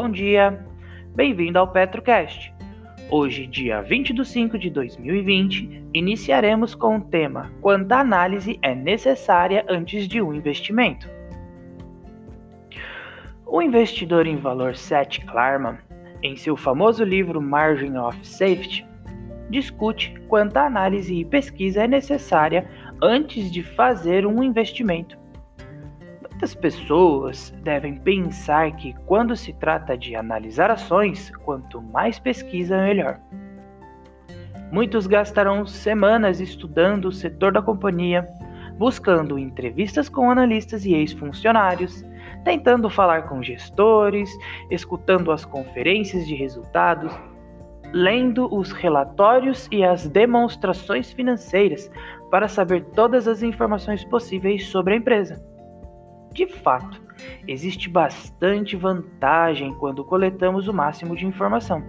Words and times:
bom 0.00 0.08
dia. 0.08 0.64
Bem-vindo 1.12 1.58
ao 1.58 1.66
PetroCast. 1.66 2.54
Hoje, 3.10 3.48
dia 3.48 3.82
20 3.82 4.12
de 4.14 4.24
5 4.24 4.56
de 4.56 4.70
2020, 4.70 5.88
iniciaremos 5.92 6.72
com 6.72 6.98
o 6.98 7.00
tema 7.00 7.50
Quanta 7.60 7.96
análise 7.96 8.60
é 8.62 8.76
necessária 8.76 9.66
antes 9.68 10.06
de 10.06 10.22
um 10.22 10.32
investimento? 10.32 11.10
O 13.44 13.60
investidor 13.60 14.28
em 14.28 14.36
valor 14.36 14.76
Seth 14.76 15.18
Klarman, 15.26 15.78
em 16.22 16.36
seu 16.36 16.56
famoso 16.56 17.02
livro 17.02 17.42
Margin 17.42 17.96
of 17.96 18.24
Safety, 18.24 18.86
discute 19.50 20.14
quanta 20.28 20.62
análise 20.62 21.12
e 21.12 21.24
pesquisa 21.24 21.82
é 21.82 21.88
necessária 21.88 22.70
antes 23.02 23.50
de 23.50 23.64
fazer 23.64 24.24
um 24.24 24.44
investimento. 24.44 25.18
Muitas 26.38 26.54
pessoas 26.54 27.52
devem 27.64 27.96
pensar 27.96 28.70
que, 28.76 28.94
quando 29.06 29.34
se 29.34 29.52
trata 29.52 29.98
de 29.98 30.14
analisar 30.14 30.70
ações, 30.70 31.32
quanto 31.44 31.82
mais 31.82 32.20
pesquisa, 32.20 32.80
melhor. 32.80 33.18
Muitos 34.70 35.08
gastarão 35.08 35.66
semanas 35.66 36.38
estudando 36.38 37.06
o 37.06 37.12
setor 37.12 37.50
da 37.50 37.60
companhia, 37.60 38.28
buscando 38.78 39.36
entrevistas 39.36 40.08
com 40.08 40.30
analistas 40.30 40.86
e 40.86 40.94
ex-funcionários, 40.94 42.04
tentando 42.44 42.88
falar 42.88 43.22
com 43.22 43.42
gestores, 43.42 44.30
escutando 44.70 45.32
as 45.32 45.44
conferências 45.44 46.24
de 46.24 46.36
resultados, 46.36 47.12
lendo 47.92 48.46
os 48.54 48.70
relatórios 48.70 49.66
e 49.72 49.82
as 49.82 50.06
demonstrações 50.08 51.10
financeiras 51.10 51.90
para 52.30 52.46
saber 52.46 52.84
todas 52.94 53.26
as 53.26 53.42
informações 53.42 54.04
possíveis 54.04 54.68
sobre 54.68 54.94
a 54.94 54.98
empresa. 54.98 55.57
De 56.32 56.46
fato, 56.46 57.00
existe 57.46 57.88
bastante 57.88 58.76
vantagem 58.76 59.74
quando 59.74 60.04
coletamos 60.04 60.68
o 60.68 60.74
máximo 60.74 61.16
de 61.16 61.26
informação. 61.26 61.82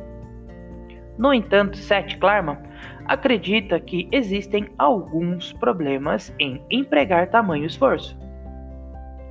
No 1.18 1.34
entanto, 1.34 1.78
Seth 1.78 2.18
Klarman 2.18 2.58
acredita 3.06 3.80
que 3.80 4.08
existem 4.12 4.70
alguns 4.78 5.52
problemas 5.52 6.34
em 6.40 6.64
empregar 6.70 7.30
tamanho 7.30 7.66
esforço. 7.66 8.18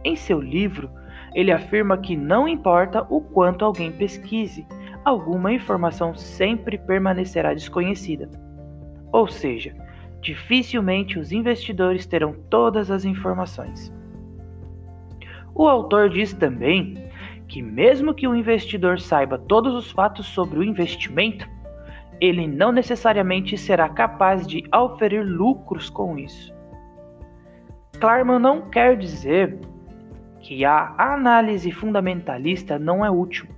Em 0.05 0.15
seu 0.15 0.41
livro, 0.41 0.91
ele 1.35 1.51
afirma 1.51 1.97
que 1.97 2.17
não 2.17 2.47
importa 2.47 3.07
o 3.09 3.21
quanto 3.21 3.65
alguém 3.65 3.91
pesquise, 3.91 4.67
alguma 5.05 5.53
informação 5.53 6.15
sempre 6.15 6.77
permanecerá 6.77 7.55
desconhecida. 7.55 8.29
Ou 9.11 9.27
seja, 9.27 9.75
dificilmente 10.21 11.19
os 11.19 11.33
investidores 11.33 12.05
terão 12.07 12.35
todas 12.51 12.91
as 12.91 13.05
informações. 13.05 13.93
O 15.59 15.67
autor 15.67 16.09
diz 16.09 16.33
também 16.33 16.95
que, 17.49 17.61
mesmo 17.61 18.15
que 18.15 18.29
o 18.29 18.35
investidor 18.35 19.01
saiba 19.01 19.37
todos 19.37 19.75
os 19.75 19.91
fatos 19.91 20.27
sobre 20.27 20.61
o 20.61 20.63
investimento, 20.63 21.49
ele 22.21 22.47
não 22.47 22.71
necessariamente 22.71 23.59
será 23.59 23.89
capaz 23.89 24.47
de 24.47 24.63
auferir 24.71 25.27
lucros 25.27 25.91
com 25.91 26.17
isso. 26.17 26.55
Klarman 27.99 28.39
não 28.39 28.71
quer 28.71 28.97
dizer 28.97 29.59
que 30.39 30.65
a 30.65 30.95
análise 30.97 31.73
fundamentalista 31.73 32.79
não 32.79 33.05
é 33.05 33.11
útil. 33.11 33.49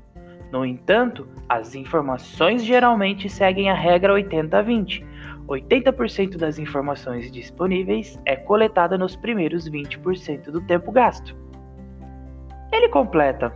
No 0.51 0.65
entanto, 0.65 1.29
as 1.47 1.75
informações 1.75 2.65
geralmente 2.65 3.29
seguem 3.29 3.69
a 3.69 3.75
regra 3.75 4.15
80-20. 4.15 5.05
80% 5.47 6.39
das 6.39 6.59
informações 6.59 7.31
disponíveis 7.31 8.19
é 8.25 8.37
coletada 8.37 8.97
nos 8.97 9.17
primeiros 9.17 9.69
20% 9.69 10.51
do 10.51 10.63
tempo 10.63 10.91
gasto. 10.91 11.50
Ele 12.73 12.89
completa: 12.89 13.53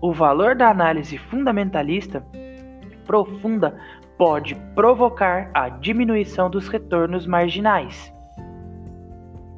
o 0.00 0.12
valor 0.12 0.54
da 0.54 0.68
análise 0.68 1.16
fundamentalista 1.16 2.24
profunda 3.06 3.78
pode 4.18 4.54
provocar 4.74 5.50
a 5.54 5.68
diminuição 5.68 6.48
dos 6.50 6.68
retornos 6.68 7.26
marginais. 7.26 8.12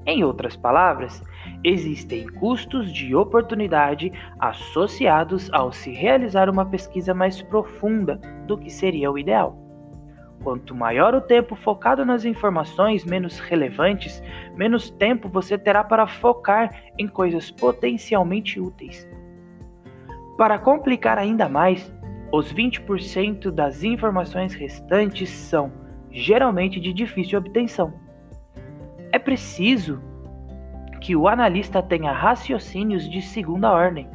Em 0.07 0.23
outras 0.23 0.55
palavras, 0.55 1.23
existem 1.63 2.27
custos 2.27 2.93
de 2.93 3.15
oportunidade 3.15 4.13
associados 4.39 5.51
ao 5.53 5.73
se 5.73 5.93
realizar 5.93 6.51
uma 6.51 6.67
pesquisa 6.67 7.15
mais 7.15 7.41
profunda 7.41 8.21
do 8.47 8.59
que 8.59 8.69
seria 8.69 9.11
o 9.11 9.19
ideal. 9.19 9.64
Quanto 10.45 10.75
maior 10.75 11.15
o 11.15 11.23
tempo 11.23 11.57
focado 11.57 12.05
nas 12.05 12.27
informações 12.27 13.03
menos 13.03 13.39
relevantes, 13.39 14.23
menos 14.55 14.91
tempo 14.91 15.27
você 15.27 15.57
terá 15.57 15.83
para 15.83 16.07
focar 16.07 16.71
em 16.99 17.09
coisas 17.09 17.51
potencialmente 17.51 18.61
úteis. 18.61 19.09
Para 20.37 20.59
complicar 20.59 21.17
ainda 21.17 21.49
mais, 21.49 21.91
os 22.31 22.53
20% 22.53 23.51
das 23.51 23.83
informações 23.83 24.53
restantes 24.53 25.31
são 25.31 25.73
geralmente 26.11 26.79
de 26.79 26.93
difícil 26.93 27.39
obtenção. 27.39 27.95
É 29.13 29.19
preciso 29.19 30.03
que 31.01 31.17
o 31.17 31.27
analista 31.27 31.83
tenha 31.83 32.13
raciocínios 32.13 33.09
de 33.09 33.23
segunda 33.23 33.73
ordem, 33.73 34.11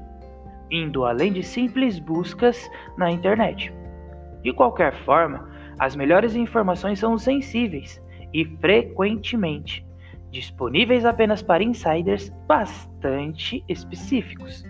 indo 0.70 1.06
além 1.06 1.34
de 1.34 1.42
simples 1.42 1.98
buscas 1.98 2.70
na 2.96 3.10
internet. 3.10 3.74
De 4.44 4.54
qualquer 4.54 4.94
forma, 5.04 5.49
as 5.80 5.96
melhores 5.96 6.36
informações 6.36 7.00
são 7.00 7.18
sensíveis 7.18 8.04
e 8.34 8.46
frequentemente 8.46 9.86
disponíveis 10.30 11.06
apenas 11.06 11.42
para 11.42 11.64
insiders 11.64 12.30
bastante 12.48 13.64
específicos. 13.68 14.64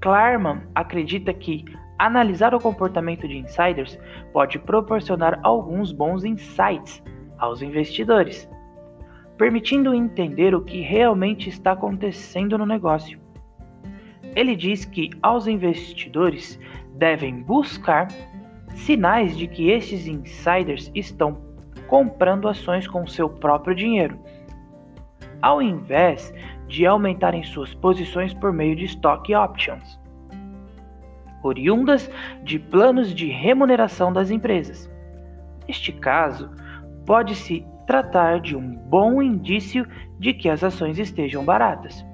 Klarman 0.00 0.62
acredita 0.74 1.34
que 1.34 1.64
analisar 1.98 2.54
o 2.54 2.60
comportamento 2.60 3.26
de 3.28 3.36
insiders 3.36 3.98
pode 4.32 4.58
proporcionar 4.58 5.38
alguns 5.42 5.92
bons 5.92 6.24
insights 6.24 7.02
aos 7.38 7.60
investidores, 7.60 8.48
permitindo 9.36 9.94
entender 9.94 10.54
o 10.54 10.62
que 10.62 10.80
realmente 10.80 11.48
está 11.48 11.72
acontecendo 11.72 12.56
no 12.56 12.64
negócio. 12.64 13.20
Ele 14.34 14.56
diz 14.56 14.84
que 14.84 15.10
aos 15.22 15.46
investidores 15.46 16.58
devem 16.96 17.42
buscar 17.42 18.08
sinais 18.74 19.36
de 19.36 19.46
que 19.46 19.70
estes 19.70 20.06
insiders 20.06 20.90
estão 20.94 21.38
comprando 21.86 22.48
ações 22.48 22.86
com 22.86 23.06
seu 23.06 23.28
próprio 23.28 23.74
dinheiro, 23.74 24.18
ao 25.40 25.62
invés 25.62 26.32
de 26.66 26.86
aumentarem 26.86 27.42
suas 27.44 27.74
posições 27.74 28.32
por 28.34 28.52
meio 28.52 28.74
de 28.74 28.84
stock 28.86 29.34
options, 29.34 30.00
oriundas 31.42 32.10
de 32.42 32.58
planos 32.58 33.14
de 33.14 33.28
remuneração 33.28 34.12
das 34.12 34.30
empresas. 34.30 34.90
Neste 35.68 35.92
caso, 35.92 36.50
pode-se 37.06 37.64
tratar 37.86 38.40
de 38.40 38.56
um 38.56 38.74
bom 38.74 39.22
indício 39.22 39.86
de 40.18 40.32
que 40.32 40.48
as 40.48 40.64
ações 40.64 40.98
estejam 40.98 41.44
baratas. 41.44 42.04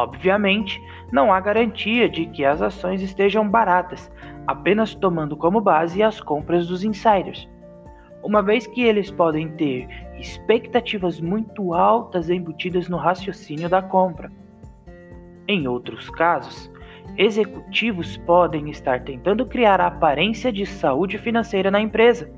Obviamente, 0.00 0.82
não 1.12 1.30
há 1.30 1.38
garantia 1.40 2.08
de 2.08 2.24
que 2.24 2.42
as 2.42 2.62
ações 2.62 3.02
estejam 3.02 3.46
baratas, 3.46 4.10
apenas 4.46 4.94
tomando 4.94 5.36
como 5.36 5.60
base 5.60 6.02
as 6.02 6.18
compras 6.22 6.66
dos 6.66 6.82
insiders, 6.82 7.46
uma 8.22 8.42
vez 8.42 8.66
que 8.66 8.82
eles 8.82 9.10
podem 9.10 9.48
ter 9.56 9.86
expectativas 10.18 11.20
muito 11.20 11.74
altas 11.74 12.30
embutidas 12.30 12.88
no 12.88 12.96
raciocínio 12.96 13.68
da 13.68 13.82
compra. 13.82 14.32
Em 15.46 15.68
outros 15.68 16.08
casos, 16.08 16.72
executivos 17.18 18.16
podem 18.16 18.70
estar 18.70 19.00
tentando 19.00 19.44
criar 19.44 19.82
a 19.82 19.88
aparência 19.88 20.50
de 20.50 20.64
saúde 20.64 21.18
financeira 21.18 21.70
na 21.70 21.80
empresa. 21.80 22.32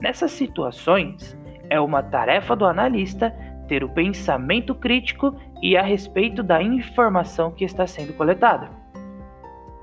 Nessas 0.00 0.32
situações, 0.32 1.38
é 1.70 1.80
uma 1.80 2.02
tarefa 2.02 2.56
do 2.56 2.64
analista 2.64 3.32
ter 3.66 3.84
o 3.84 3.88
pensamento 3.88 4.74
crítico 4.74 5.34
e 5.62 5.76
a 5.76 5.82
respeito 5.82 6.42
da 6.42 6.62
informação 6.62 7.50
que 7.50 7.64
está 7.64 7.86
sendo 7.86 8.12
coletada. 8.14 8.70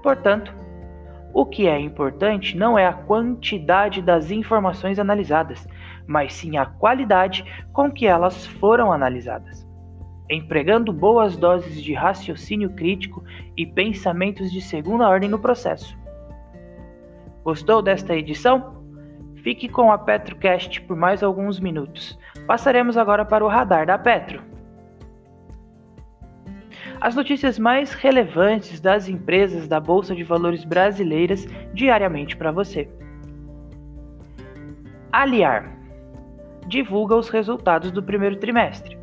Portanto, 0.02 0.54
o 1.34 1.46
que 1.46 1.68
é 1.68 1.80
importante 1.80 2.56
não 2.56 2.78
é 2.78 2.86
a 2.86 2.94
quantidade 2.94 4.02
das 4.02 4.30
informações 4.30 5.00
analisadas, 5.00 5.68
mas 6.06 6.34
sim 6.34 6.58
a 6.58 6.66
qualidade 6.66 7.44
com 7.72 7.92
que 7.92 8.06
elas 8.06 8.46
foram 8.46 8.92
analisadas. 8.92 9.68
Empregando 10.30 10.94
boas 10.94 11.36
doses 11.36 11.82
de 11.82 11.94
raciocínio 11.94 12.70
crítico 12.72 13.24
e 13.58 13.66
pensamentos 13.66 14.52
de 14.52 14.62
segunda 14.62 15.08
ordem 15.08 15.30
no 15.30 15.40
processo. 15.40 15.98
Gostou 17.44 17.82
desta 17.82 18.16
edição? 18.16 18.83
Fique 19.44 19.68
com 19.68 19.92
a 19.92 19.98
PetroCast 19.98 20.82
por 20.84 20.96
mais 20.96 21.22
alguns 21.22 21.60
minutos. 21.60 22.18
Passaremos 22.48 22.96
agora 22.96 23.26
para 23.26 23.44
o 23.44 23.50
radar 23.50 23.86
da 23.86 23.98
Petro. 23.98 24.42
As 27.02 27.14
notícias 27.14 27.60
mais 27.60 27.94
relevantes 27.94 28.80
das 28.80 29.10
empresas 29.10 29.68
da 29.68 29.82
Bolsa 29.82 30.16
de 30.16 30.24
Valores 30.24 30.64
brasileiras 30.64 31.46
diariamente 31.74 32.38
para 32.38 32.54
você. 32.54 32.90
Aliar 35.12 35.78
divulga 36.66 37.18
os 37.18 37.28
resultados 37.28 37.92
do 37.92 38.02
primeiro 38.02 38.38
trimestre. 38.38 38.98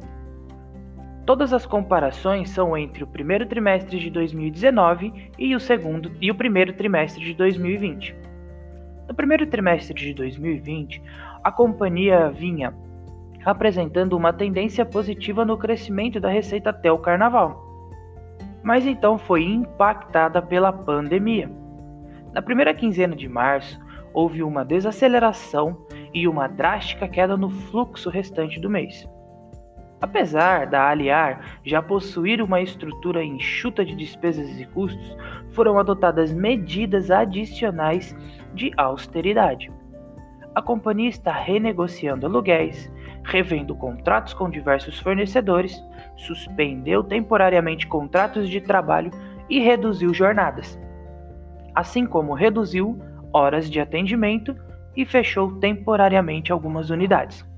Todas 1.26 1.52
as 1.52 1.66
comparações 1.66 2.48
são 2.48 2.74
entre 2.74 3.04
o 3.04 3.06
primeiro 3.06 3.44
trimestre 3.44 3.98
de 3.98 4.08
2019 4.08 5.32
e 5.38 5.54
o 5.54 5.60
segundo 5.60 6.10
e 6.18 6.30
o 6.30 6.34
primeiro 6.34 6.72
trimestre 6.72 7.22
de 7.22 7.34
2020. 7.34 8.29
No 9.10 9.16
primeiro 9.16 9.44
trimestre 9.44 9.92
de 9.92 10.14
2020, 10.14 11.02
a 11.42 11.50
companhia 11.50 12.30
vinha 12.30 12.72
apresentando 13.44 14.16
uma 14.16 14.32
tendência 14.32 14.86
positiva 14.86 15.44
no 15.44 15.58
crescimento 15.58 16.20
da 16.20 16.28
receita 16.28 16.70
até 16.70 16.92
o 16.92 16.98
carnaval. 17.00 17.60
Mas 18.62 18.86
então 18.86 19.18
foi 19.18 19.42
impactada 19.42 20.40
pela 20.40 20.72
pandemia. 20.72 21.50
Na 22.32 22.40
primeira 22.40 22.72
quinzena 22.72 23.16
de 23.16 23.28
março, 23.28 23.80
houve 24.14 24.44
uma 24.44 24.64
desaceleração 24.64 25.76
e 26.14 26.28
uma 26.28 26.46
drástica 26.46 27.08
queda 27.08 27.36
no 27.36 27.50
fluxo 27.50 28.10
restante 28.10 28.60
do 28.60 28.70
mês. 28.70 29.08
Apesar 30.00 30.66
da 30.66 30.88
Aliar 30.88 31.40
já 31.64 31.82
possuir 31.82 32.40
uma 32.40 32.60
estrutura 32.60 33.22
enxuta 33.22 33.84
de 33.84 33.94
despesas 33.94 34.58
e 34.58 34.64
custos, 34.66 35.16
foram 35.52 35.78
adotadas 35.78 36.32
medidas 36.32 37.10
adicionais 37.10 38.16
de 38.54 38.72
austeridade. 38.76 39.70
A 40.54 40.62
companhia 40.62 41.08
está 41.08 41.32
renegociando 41.32 42.26
aluguéis, 42.26 42.90
revendo 43.22 43.74
contratos 43.74 44.32
com 44.32 44.48
diversos 44.48 44.98
fornecedores, 44.98 45.80
suspendeu 46.16 47.04
temporariamente 47.04 47.86
contratos 47.86 48.48
de 48.48 48.60
trabalho 48.60 49.10
e 49.48 49.60
reduziu 49.60 50.14
jornadas, 50.14 50.80
assim 51.74 52.06
como 52.06 52.34
reduziu 52.34 52.98
horas 53.32 53.70
de 53.70 53.80
atendimento 53.80 54.56
e 54.96 55.04
fechou 55.04 55.52
temporariamente 55.58 56.50
algumas 56.50 56.90
unidades. 56.90 57.49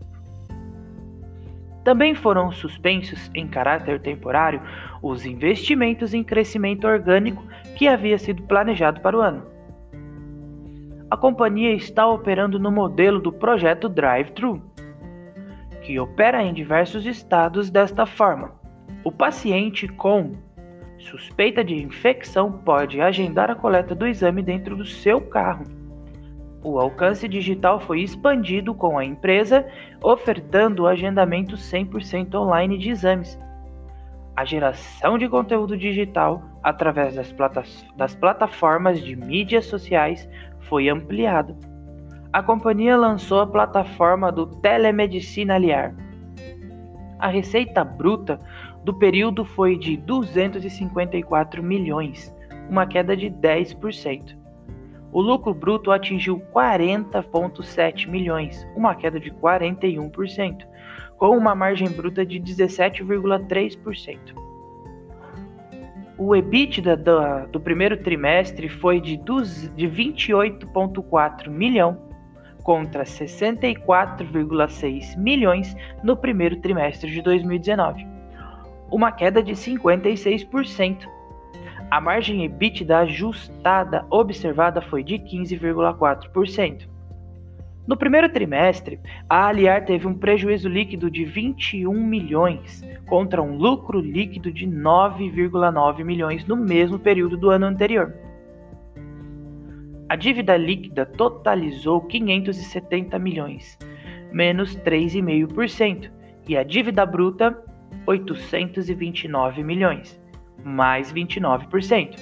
Também 1.84 2.14
foram 2.14 2.52
suspensos 2.52 3.31
em 3.34 3.46
caráter 3.46 4.00
temporário 4.00 4.62
os 5.02 5.26
investimentos 5.26 6.14
em 6.14 6.23
crescimento 6.23 6.87
orgânico 6.87 7.44
que 7.76 7.88
havia 7.88 8.19
sido 8.19 8.43
planejado 8.44 9.00
para 9.00 9.17
o 9.17 9.20
ano. 9.20 9.44
A 11.11 11.17
companhia 11.17 11.73
está 11.75 12.06
operando 12.06 12.58
no 12.58 12.70
modelo 12.70 13.20
do 13.20 13.32
projeto 13.32 13.88
Drive-Thru, 13.88 14.62
que 15.82 15.99
opera 15.99 16.43
em 16.43 16.55
diversos 16.55 17.05
estados 17.05 17.69
desta 17.69 18.06
forma. 18.06 18.52
O 19.05 19.11
paciente 19.11 19.88
com 19.88 20.32
suspeita 20.99 21.64
de 21.64 21.75
infecção 21.75 22.52
pode 22.52 23.00
agendar 23.00 23.50
a 23.50 23.56
coleta 23.56 23.94
do 23.94 24.06
exame 24.06 24.40
dentro 24.40 24.76
do 24.76 24.84
seu 24.84 25.20
carro 25.20 25.81
o 26.64 26.79
alcance 26.79 27.26
digital 27.26 27.81
foi 27.81 28.03
expandido 28.03 28.75
com 28.75 28.97
a 28.97 29.05
empresa 29.05 29.67
ofertando 30.00 30.85
o 30.85 30.87
agendamento 30.87 31.56
100% 31.56 32.35
online 32.35 32.79
de 32.79 32.91
exames. 32.91 33.38
A 34.37 34.44
geração 34.44 35.19
de 35.19 35.29
conteúdo 35.29 35.76
digital 35.76 36.43
através 36.62 37.17
das, 37.17 37.35
das 37.97 38.14
plataformas 38.14 39.00
de 39.03 39.17
mídias 39.17 39.67
sociais 39.67 40.29
foi 40.61 40.88
ampliada. 40.88 41.56
A 42.32 42.43
companhia 42.43 42.97
lançou 42.97 43.41
a 43.41 43.47
plataforma 43.47 44.31
do 44.32 44.47
Telemedicina 44.47 45.56
Aliar. 45.56 45.94
A 47.19 47.29
receita 47.29 47.85
bruta 47.85 48.41
do 48.85 48.94
período 48.94 49.44
foi 49.44 49.76
de 49.76 49.97
254 49.97 51.62
milhões, 51.62 52.35
uma 52.70 52.87
queda 52.87 53.17
de 53.17 53.29
10% 53.29 54.42
o 55.12 55.20
lucro 55.20 55.53
bruto 55.53 55.93
atingiu 55.93 56.41
40,7 56.53 58.09
milhões, 58.09 58.67
uma 58.75 58.94
queda 58.94 59.20
de 59.20 59.31
41%, 59.31 60.67
com 61.19 61.37
uma 61.37 61.55
margem 61.55 61.91
bruta 61.91 62.25
de 62.25 62.41
17,3%. 62.41 64.19
O 66.17 66.35
EBITDA 66.35 66.97
do, 66.97 67.47
do, 67.49 67.61
primeiro 67.61 67.99
trimestre 67.99 68.69
foi 68.69 69.00
de, 69.00 69.17
de 69.17 69.87
28,4 69.87 71.49
milhão 71.49 72.11
contra 72.62 73.05
64,6 73.05 75.19
milhões 75.19 75.75
no 76.03 76.17
primeiro 76.17 76.56
trimestre 76.61 77.11
de 77.11 77.20
2019, 77.20 78.06
uma 78.91 79.11
queda 79.11 79.43
de 79.43 79.53
56%. 79.53 81.06
A 81.93 82.00
margem 82.00 82.43
EBITDA 82.43 83.00
ajustada 83.00 84.06
observada 84.09 84.81
foi 84.81 85.05
de 85.05 85.19
15,4%. 85.19 86.89
No 87.87 87.99
primeiro 87.99 88.31
trimestre, 88.31 88.99
a 89.29 89.49
Aliar 89.49 89.85
teve 89.85 90.06
um 90.06 90.15
prejuízo 90.15 90.71
líquido 90.71 91.11
de 91.11 91.27
21 91.27 91.93
milhões 91.93 92.83
contra 93.06 93.43
um 93.43 93.59
lucro 93.59 94.00
líquido 94.00 94.50
de 94.50 94.67
9,9 94.67 96.03
milhões 96.03 96.47
no 96.47 96.56
mesmo 96.56 96.99
período 96.99 97.37
do 97.37 97.50
ano 97.50 97.67
anterior. 97.67 98.15
A 100.09 100.17
dívida 100.17 100.56
líquida 100.56 101.05
totalizou 101.05 102.00
570 102.00 103.19
milhões, 103.19 103.79
menos 104.33 104.75
3,5%, 104.79 106.11
e 106.49 106.56
a 106.56 106.62
dívida 106.62 107.05
bruta 107.05 107.55
829 108.06 109.62
milhões, 109.62 110.21
mais 110.64 111.12
29%. 111.12 112.19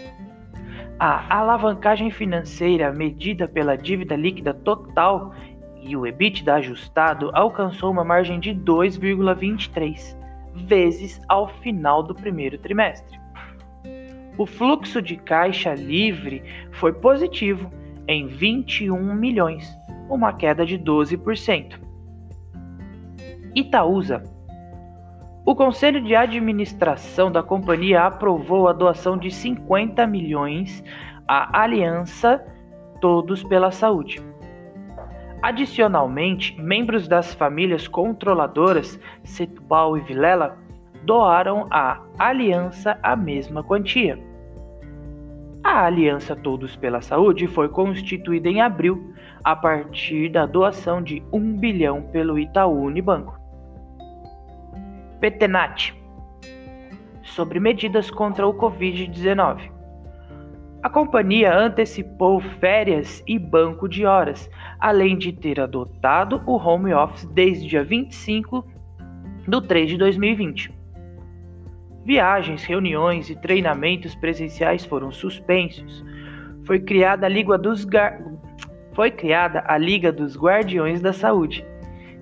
A 0.99 1.35
alavancagem 1.35 2.11
financeira 2.11 2.93
medida 2.93 3.49
pela 3.49 3.77
dívida 3.77 4.17
líquida 4.17 4.53
total 4.53 5.35
e 5.83 5.97
o 5.97 6.07
EBITDA 6.07 6.57
ajustado 6.57 7.31
alcançou 7.33 7.91
uma 7.91 8.05
margem 8.05 8.39
de 8.39 8.55
2,23 8.55 10.17
vezes 10.67 11.21
ao 11.29 11.49
final 11.61 12.03
do 12.03 12.15
primeiro 12.15 12.59
trimestre. 12.59 13.19
O 14.37 14.47
fluxo 14.47 15.01
de 15.01 15.17
caixa 15.17 15.75
livre 15.75 16.43
foi 16.73 16.93
positivo 16.93 17.71
em 18.07 18.27
21 18.27 19.15
milhões, 19.15 19.71
uma 20.09 20.33
queda 20.33 20.67
de 20.67 20.79
12%. 20.79 21.79
Itaúsa 23.55 24.23
o 25.45 25.55
Conselho 25.55 26.03
de 26.03 26.15
Administração 26.15 27.33
da 27.33 27.43
companhia 27.43 28.05
aprovou 28.05 28.69
a 28.69 28.73
doação 28.73 29.17
de 29.17 29.31
50 29.31 30.07
milhões 30.07 30.85
à 31.27 31.63
Aliança 31.63 32.45
Todos 33.01 33.43
pela 33.43 33.71
Saúde. 33.71 34.23
Adicionalmente, 35.41 36.61
membros 36.61 37.09
das 37.09 37.33
famílias 37.33 37.89
controladoras 37.89 39.01
Setubal 39.25 39.97
e 39.97 40.01
Vilela 40.01 40.59
doaram 41.05 41.67
à 41.71 41.99
Aliança 42.19 42.99
a 43.03 43.17
mesma 43.17 43.63
quantia. 43.63 44.19
A 45.65 45.87
Aliança 45.87 46.37
Todos 46.37 46.77
pela 46.77 47.01
Saúde 47.01 47.47
foi 47.47 47.71
constituída 47.71 48.51
em 48.51 48.61
abril 48.61 49.15
a 49.43 49.57
partir 49.57 50.29
da 50.29 50.45
doação 50.45 51.03
de 51.03 51.23
1 51.33 51.57
bilhão 51.57 52.03
pelo 52.13 52.39
Itaú 52.39 52.83
Unibanco. 52.83 53.40
Petenat 55.21 55.95
sobre 57.23 57.61
medidas 57.61 58.11
contra 58.11 58.47
o 58.47 58.55
Covid-19. 58.55 59.71
A 60.83 60.89
companhia 60.89 61.55
antecipou 61.55 62.41
férias 62.41 63.23
e 63.27 63.39
banco 63.39 63.87
de 63.87 64.07
horas, 64.07 64.49
além 64.79 65.19
de 65.19 65.31
ter 65.31 65.61
adotado 65.61 66.43
o 66.47 66.57
home 66.57 66.95
office 66.95 67.27
desde 67.27 67.69
dia 67.69 67.85
25 67.85 68.67
de 69.47 69.61
3 69.67 69.91
de 69.91 69.97
2020. 69.99 70.73
Viagens, 72.05 72.65
reuniões 72.65 73.29
e 73.29 73.37
treinamentos 73.37 74.15
presenciais 74.15 74.85
foram 74.85 75.13
suspensos. 75.13 76.03
Foi 76.65 76.81
criada 76.81 77.27
a 77.27 77.29
Liga 77.29 77.59
dos, 77.59 77.85
Gar... 77.85 78.19
Foi 78.95 79.11
criada 79.11 79.63
a 79.67 79.77
Liga 79.77 80.11
dos 80.11 80.35
Guardiões 80.35 81.03
da 81.03 81.13
Saúde, 81.13 81.65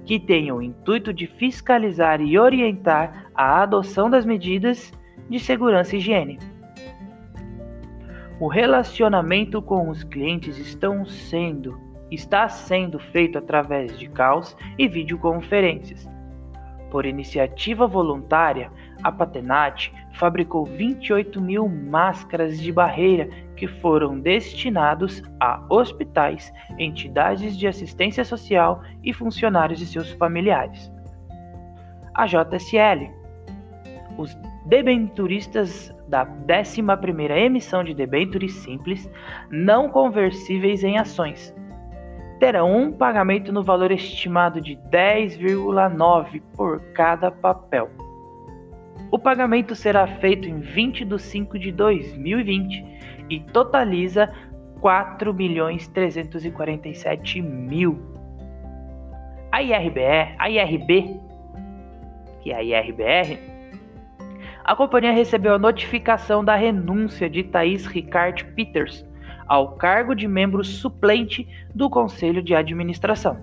que 0.08 0.18
tenham 0.18 0.56
o 0.56 0.62
intuito 0.62 1.12
de 1.12 1.26
fiscalizar 1.26 2.18
e 2.22 2.38
orientar 2.38 3.30
a 3.34 3.60
adoção 3.60 4.08
das 4.08 4.24
medidas 4.24 4.90
de 5.28 5.38
segurança 5.38 5.94
e 5.94 5.98
higiene. 5.98 6.38
O 8.40 8.48
relacionamento 8.48 9.60
com 9.60 9.90
os 9.90 10.02
clientes 10.04 10.56
estão 10.56 11.04
sendo, 11.04 11.78
está 12.10 12.48
sendo 12.48 12.98
feito 12.98 13.36
através 13.36 13.98
de 13.98 14.08
calls 14.08 14.56
e 14.78 14.88
videoconferências. 14.88 16.08
Por 16.90 17.04
iniciativa 17.04 17.86
voluntária, 17.86 18.72
a 19.02 19.12
Patenat 19.12 19.92
fabricou 20.12 20.64
28 20.64 21.40
mil 21.40 21.68
máscaras 21.68 22.58
de 22.60 22.72
barreira 22.72 23.28
que 23.56 23.66
foram 23.66 24.18
destinados 24.18 25.22
a 25.40 25.64
hospitais, 25.68 26.52
entidades 26.78 27.56
de 27.56 27.66
assistência 27.66 28.24
social 28.24 28.82
e 29.02 29.12
funcionários 29.12 29.80
e 29.80 29.86
seus 29.86 30.12
familiares. 30.12 30.90
A 32.14 32.26
JSL. 32.26 33.10
Os 34.16 34.36
debenturistas 34.66 35.94
da 36.08 36.26
11ª 36.26 37.30
emissão 37.36 37.84
de 37.84 37.94
debentures 37.94 38.52
simples 38.54 39.08
não 39.50 39.88
conversíveis 39.88 40.82
em 40.82 40.98
ações 40.98 41.54
terão 42.38 42.72
um 42.72 42.92
pagamento 42.92 43.52
no 43.52 43.62
valor 43.62 43.90
estimado 43.90 44.60
de 44.60 44.76
10,9 44.90 46.40
por 46.56 46.80
cada 46.92 47.30
papel. 47.30 47.90
O 49.10 49.18
pagamento 49.18 49.74
será 49.74 50.06
feito 50.06 50.48
em 50.48 50.60
20 50.60 51.04
de 51.04 51.18
5 51.18 51.58
de 51.58 51.72
2020 51.72 52.84
e 53.30 53.40
totaliza 53.40 54.30
4 54.80 55.32
milhões 55.32 55.88
347 55.88 57.40
mil. 57.40 57.98
A 59.50 59.62
IRBE, 59.62 60.34
a 60.38 60.50
IRB, 60.50 61.20
que 62.42 62.52
é 62.52 62.56
a 62.56 62.62
IRBR, 62.62 63.38
a 64.62 64.76
companhia 64.76 65.12
recebeu 65.12 65.54
a 65.54 65.58
notificação 65.58 66.44
da 66.44 66.54
renúncia 66.54 67.30
de 67.30 67.42
Thaís 67.42 67.86
Ricard 67.86 68.44
Peters 68.44 69.06
ao 69.46 69.76
cargo 69.76 70.14
de 70.14 70.28
membro 70.28 70.62
suplente 70.62 71.48
do 71.74 71.88
Conselho 71.88 72.42
de 72.42 72.54
Administração. 72.54 73.38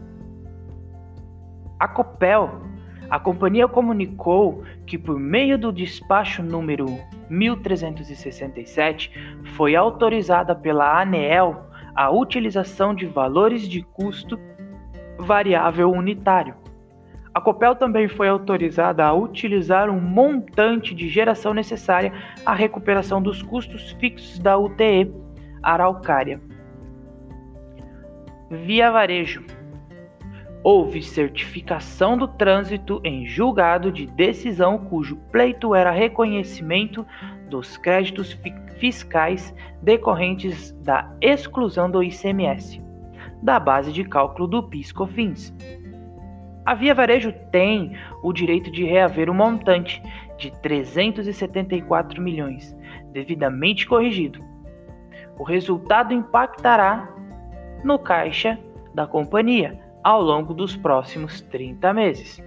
A 1.79 1.87
Copel, 1.87 2.61
a 3.09 3.19
companhia 3.19 3.67
comunicou 3.67 4.63
que, 4.85 4.97
por 4.97 5.19
meio 5.19 5.57
do 5.57 5.71
despacho 5.71 6.41
número 6.41 6.85
1367, 7.29 9.11
foi 9.55 9.75
autorizada 9.75 10.55
pela 10.55 11.01
ANEEL 11.01 11.57
a 11.95 12.11
utilização 12.11 12.93
de 12.93 13.05
valores 13.05 13.67
de 13.67 13.81
custo 13.81 14.39
variável 15.17 15.91
unitário. 15.91 16.55
A 17.33 17.41
Copel 17.41 17.75
também 17.75 18.07
foi 18.07 18.29
autorizada 18.29 19.05
a 19.05 19.13
utilizar 19.13 19.89
um 19.89 19.99
montante 19.99 20.95
de 20.95 21.09
geração 21.09 21.53
necessária 21.53 22.13
à 22.45 22.53
recuperação 22.53 23.21
dos 23.21 23.41
custos 23.41 23.91
fixos 23.99 24.39
da 24.39 24.57
UTE 24.57 25.13
Araucária. 25.61 26.39
Via 28.49 28.89
Varejo. 28.89 29.43
Houve 30.67 31.03
certificação 31.03 32.17
do 32.17 32.27
trânsito 32.27 32.99
em 33.03 33.27
julgado 33.27 33.91
de 33.91 34.07
decisão 34.07 34.79
cujo 34.79 35.15
pleito 35.31 35.75
era 35.75 35.91
reconhecimento 35.91 37.05
dos 37.47 37.77
créditos 37.77 38.35
fiscais 38.79 39.53
decorrentes 39.83 40.71
da 40.81 41.07
exclusão 41.21 41.87
do 41.87 42.01
ICMS 42.01 42.81
da 43.43 43.59
base 43.59 43.93
de 43.93 44.03
cálculo 44.03 44.47
do 44.47 44.63
PIS/COFINS. 44.63 45.53
A 46.65 46.73
Via 46.73 46.95
Varejo 46.95 47.31
tem 47.51 47.95
o 48.23 48.33
direito 48.33 48.71
de 48.71 48.83
reaver 48.85 49.29
o 49.29 49.35
montante 49.35 50.01
de 50.35 50.49
374 50.63 52.19
milhões, 52.19 52.75
devidamente 53.11 53.85
corrigido, 53.85 54.43
o 55.37 55.43
resultado 55.43 56.11
impactará 56.11 57.07
no 57.83 57.99
caixa 57.99 58.57
da 58.95 59.05
companhia 59.05 59.84
ao 60.05 60.21
longo 60.21 60.53
dos 60.53 60.77
próximos 60.77 61.41
30 61.41 61.91
meses. 61.91 62.39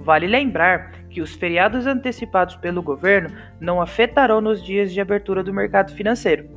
Vale 0.00 0.26
lembrar 0.26 0.90
que 1.10 1.22
os 1.22 1.34
feriados 1.34 1.86
antecipados 1.86 2.56
pelo 2.56 2.82
governo 2.82 3.30
não 3.60 3.80
afetarão 3.80 4.40
nos 4.40 4.64
dias 4.64 4.92
de 4.92 5.00
abertura 5.00 5.44
do 5.44 5.54
mercado 5.54 5.94
financeiro. 5.94 6.48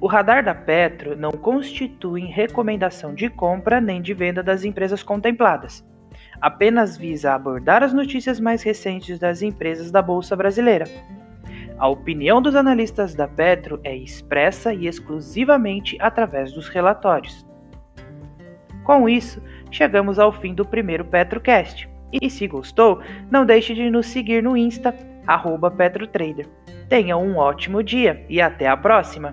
O 0.00 0.08
radar 0.08 0.44
da 0.44 0.54
Petro 0.54 1.16
não 1.16 1.30
constitui 1.30 2.22
recomendação 2.22 3.14
de 3.14 3.30
compra 3.30 3.80
nem 3.80 4.02
de 4.02 4.12
venda 4.12 4.42
das 4.42 4.64
empresas 4.64 5.00
contempladas 5.00 5.88
apenas 6.40 6.96
visa 6.96 7.34
abordar 7.34 7.82
as 7.82 7.92
notícias 7.92 8.40
mais 8.40 8.62
recentes 8.62 9.18
das 9.18 9.42
empresas 9.42 9.90
da 9.90 10.00
Bolsa 10.00 10.34
Brasileira. 10.34 10.84
A 11.80 11.88
opinião 11.88 12.42
dos 12.42 12.54
analistas 12.54 13.14
da 13.14 13.26
Petro 13.26 13.80
é 13.82 13.96
expressa 13.96 14.74
e 14.74 14.86
exclusivamente 14.86 15.96
através 15.98 16.52
dos 16.52 16.68
relatórios. 16.68 17.46
Com 18.84 19.08
isso, 19.08 19.42
chegamos 19.70 20.18
ao 20.18 20.30
fim 20.30 20.52
do 20.52 20.62
primeiro 20.62 21.06
PetroCast. 21.06 21.88
E 22.12 22.28
se 22.28 22.46
gostou, 22.46 23.00
não 23.30 23.46
deixe 23.46 23.72
de 23.72 23.88
nos 23.88 24.08
seguir 24.08 24.42
no 24.42 24.58
Insta, 24.58 24.94
PetroTrader. 25.70 26.46
Tenha 26.86 27.16
um 27.16 27.38
ótimo 27.38 27.82
dia 27.82 28.26
e 28.28 28.42
até 28.42 28.68
a 28.68 28.76
próxima! 28.76 29.32